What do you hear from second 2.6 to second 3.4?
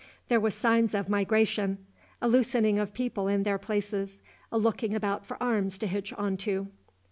of people